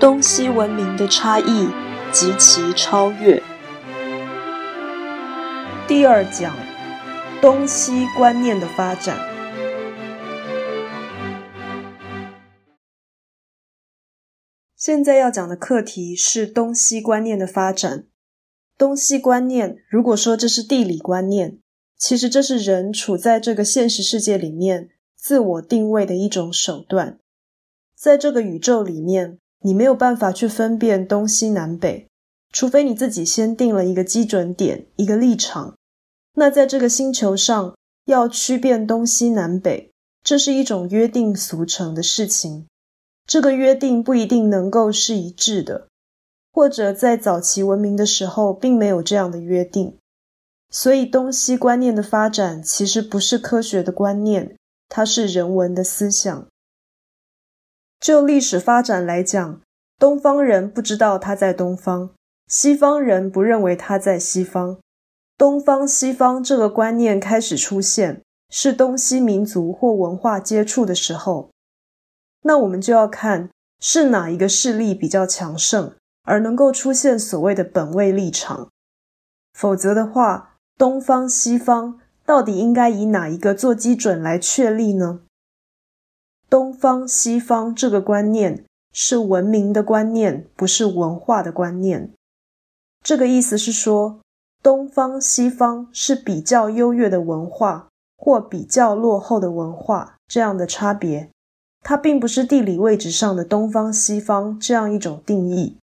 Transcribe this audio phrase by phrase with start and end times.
[0.00, 1.68] 东西文明的差异
[2.12, 3.42] 及其超越。
[5.88, 6.54] 第二讲，
[7.42, 9.18] 东西观念的发展。
[14.76, 18.06] 现在要讲的课题是东西观念的发展。
[18.76, 21.58] 东西观念，如果说这是地理观念，
[21.96, 27.18] 其实这是人处在这个现实世界里面自我定位的一种手段。
[27.96, 29.40] 在这个宇宙里面。
[29.60, 32.06] 你没有办法去分辨东西南北，
[32.52, 35.74] 除非你自己先定了一个基准点、一个立场。
[36.34, 39.90] 那在这个星球上，要区辨东西南北，
[40.22, 42.66] 这是一种约定俗成的事情。
[43.26, 45.88] 这个约定不一定能够是一致的，
[46.52, 49.96] 或者在早期文明的时候，并没有这样的约定。
[50.70, 54.56] 所以，东西观念的发展其实不是科学的观念，
[54.88, 56.46] 它是人文的思想。
[58.00, 59.60] 就历史发展来讲，
[59.98, 62.10] 东方人不知道他在东方，
[62.46, 64.78] 西方人不认为他在西方。
[65.36, 71.50] 东方西方这个观念开始出现，是东西民族或文化接触的时候。
[72.42, 78.68] 那我们就要看是哪一个势力比较强盛，而能够出现所谓的本位立场。
[79.52, 85.20] 否则的话，东方西方到底应该以哪一个做基准来确立呢？
[86.50, 92.10] 东方西方这个观念是文明的观念，不是文化的观念。
[93.04, 94.20] 这个意思是说，
[94.62, 101.28] 东方西方是比较优越的文化，或比较落后的文化这样的差别。
[101.82, 105.78] 它并不是地理位置上的东方西方这样一种定义。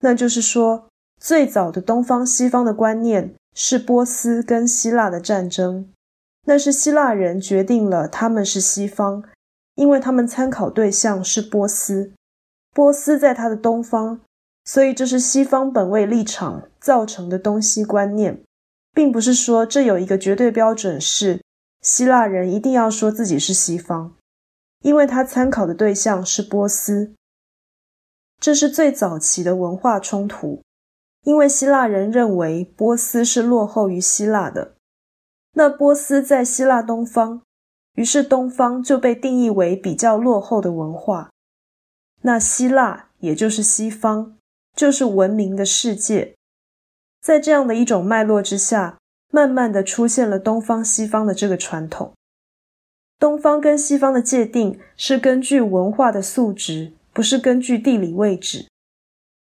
[0.00, 0.88] 那就是说，
[1.20, 5.90] 最早的东方西方的观念是波斯跟希腊的战争，
[6.46, 9.22] 那是希腊人决定了他们是西方。
[9.80, 12.12] 因为他们参考对象是波斯，
[12.74, 14.20] 波斯在他的东方，
[14.62, 18.42] 所以这是西方本位立场造成的东西观念，
[18.92, 21.40] 并不是说这有一个绝对标准是
[21.80, 24.14] 希腊人一定要说自己是西方，
[24.82, 27.14] 因为他参考的对象是波斯，
[28.38, 30.60] 这是最早期的文化冲突，
[31.24, 34.74] 因为希腊人认为波斯是落后于希腊的，
[35.54, 37.40] 那波斯在希腊东方。
[37.96, 41.30] 于是，东方就被定义为比较落后的文化。
[42.22, 44.36] 那希腊，也就是西方，
[44.76, 46.34] 就是文明的世界。
[47.20, 48.98] 在这样的一种脉络之下，
[49.32, 52.12] 慢慢的出现了东方西方的这个传统。
[53.18, 58.68] 东方跟西方的界定是根据文化的素质，不是根据地理位置。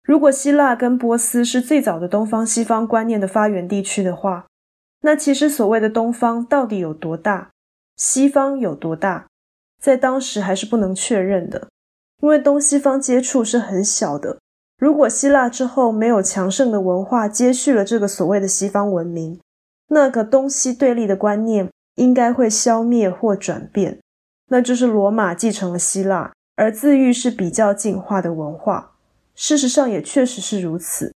[0.03, 4.47] 如果希腊跟波斯是最早的东方西方观念的发源地区的话，
[5.01, 7.51] 那其实所谓的东方到底有多大？
[8.05, 9.29] 西方有多大，
[9.81, 11.69] 在当时还是不能确认的，
[12.21, 14.41] 因为东西方接触是很小的。
[14.77, 19.39] 如果希腊之后没有强盛的文化接续了这个所谓的西方文明，
[19.87, 24.01] 那个东西对立的观念应该会消灭或转变。
[24.49, 28.97] 那就是罗马继承了希腊，而自愈是比较进化的文化。
[29.37, 31.15] 事实上也确实是如此，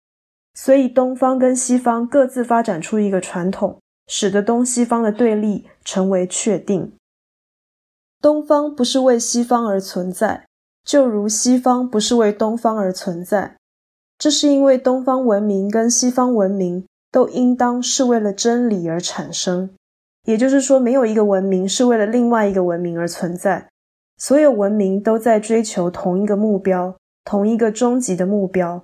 [0.54, 3.80] 所以东方跟西方各自发展出一个传统。
[4.16, 6.94] 使得东西方的对立成为确定。
[8.22, 10.46] 东方不是为西方而存在，
[10.86, 13.56] 就如西方不是为东方而存在。
[14.20, 19.72] 这是因为东方文明跟西方文明都应当是为了真理而产生，
[20.26, 23.68] 也就是说，没有一个文明是为了另外一个文明而存在。
[24.20, 26.96] 所有文明都在追求同一个目标，
[27.26, 28.84] 同一个终极的目标，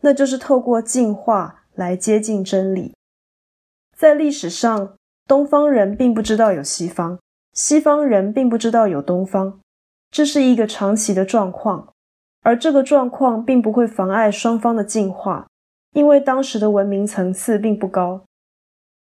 [0.00, 2.94] 那就是透过进化来接近真理。
[3.96, 4.94] 在历史上，
[5.26, 7.18] 东方人并不知道有西方，
[7.52, 9.60] 西方人并不知道有东方，
[10.10, 11.88] 这是一个长期的状况。
[12.42, 15.46] 而这个状况并不会妨碍双方的进化，
[15.94, 18.24] 因为当时的文明层次并不高。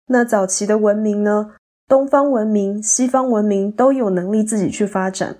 [0.06, 1.54] 那早期的文明呢？
[1.88, 5.38] 东方文明、西方文明都有能力自己去发展。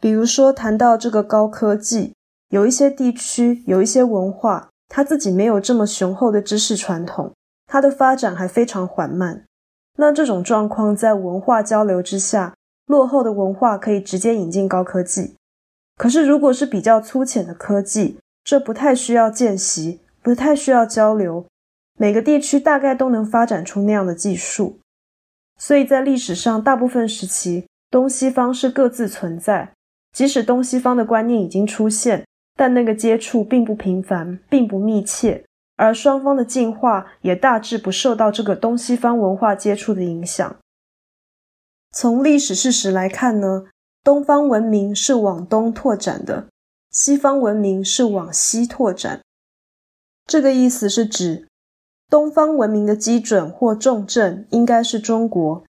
[0.00, 2.14] 比如说，谈到这个高科技，
[2.50, 7.34] 有一些地区、有一些文化，它自己没有这么雄厚的知识传统。
[7.66, 9.44] 它的发展还非常缓慢，
[9.96, 12.54] 那这种状况在文化交流之下，
[12.86, 15.34] 落后的文化可以直接引进高科技。
[15.96, 21.46] 可是如果是比较粗浅的科技，这不太需要见习，不太需要交流，
[21.98, 24.78] 每个地区大概都能发展出那样的技术。
[25.58, 29.72] 所以在历史上，大部分时期，东西方是各自存在，
[30.12, 35.42] 即使东西方的观念已经出现，但那个接触并不频繁，并不密切。
[35.76, 40.56] 而双方的进化也大致不受到这个东西方文化接触的影响。
[41.92, 43.66] 从历史事实来看呢，
[44.02, 46.48] 东方文明是往东拓展的，
[46.90, 49.20] 西方文明是往西拓展。
[50.26, 51.46] 这个意思是指
[52.08, 55.64] 东方文明的基准或重镇应该是中国，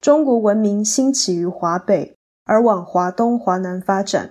[0.00, 4.30] 中国文明兴起于华北，而往华东、华南发展；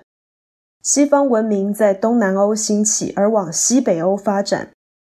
[0.81, 4.71] 西方文明在东南欧兴起，而往西北欧发展。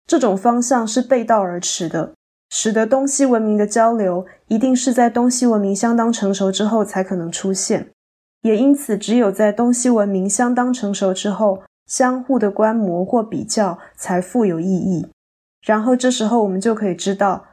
[0.08, 2.14] 这种方向是背道而驰的，
[2.50, 7.90] 使得东西文明的交流一定是在东西文明相当成熟之后才可能出现，
[8.42, 11.62] 也因此只有在东西文明相当成熟之后。
[11.88, 15.08] 相互的观摩或比较才富有意义。
[15.66, 17.48] 然后这时候我们就可以知道，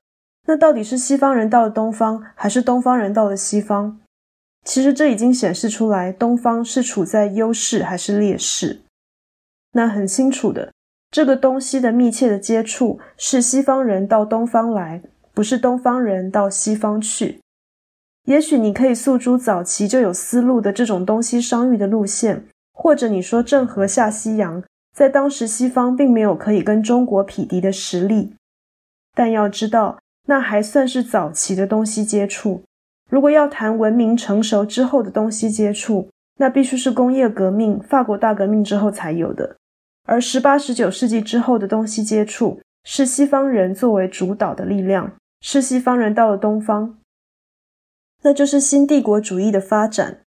[0.49, 4.01] 那到底是西方人到了东方，还是东方人到了西方？
[4.65, 8.81] 其实这已经显示出来，东方是处在优势还是劣势。
[9.71, 10.73] 那很清楚的，
[11.15, 15.01] 这个东西的密切的接触是西方人到东方来，
[15.33, 17.39] 不是东方人到西方去。
[18.25, 22.47] 也许你可以诉诸早期就有思路的这种东西商誉的路线。
[22.73, 28.35] 或者你说郑和下西洋，在当时西方并没有可以跟中国匹敌的实力，
[29.15, 32.65] 但要知道，那还算是早期的东西接触。
[33.09, 36.09] 如果要谈文明成熟之后的东西接触，
[36.39, 39.55] 那必须是工业革命、法国大革命之后才有的。
[40.05, 46.99] 而十八、十九世纪之后的东西接触，是西方人作为主导的力量，是西方人到了东方，
[48.23, 50.21] 那就是新帝国主义的发展。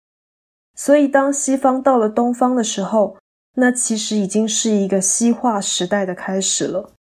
[0.76, 3.16] 所以，当西方到了东方的时候，
[3.56, 6.92] 那其实已经是一个西化时代的开始了。